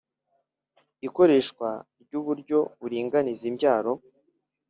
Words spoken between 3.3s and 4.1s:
imbyaro